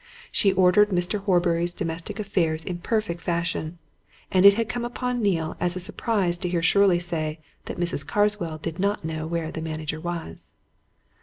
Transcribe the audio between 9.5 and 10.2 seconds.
the manager